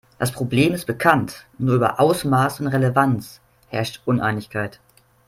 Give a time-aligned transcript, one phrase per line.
[0.17, 4.79] Das Problem ist bekannt, nur über Ausmaß und Relevanz herrscht Uneinigkeit.